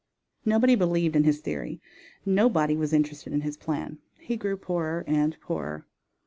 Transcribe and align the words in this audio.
Nobody 0.45 0.73
believed 0.73 1.15
in 1.15 1.25
his 1.25 1.41
theory. 1.41 1.79
Nobody 2.25 2.75
was 2.75 2.91
interested 2.91 3.33
in 3.33 3.41
his 3.41 3.55
plan. 3.55 3.99
He 4.17 4.35
grew 4.35 4.57
poorer 4.57 5.03
and 5.05 5.39
poorer. 5.41 5.85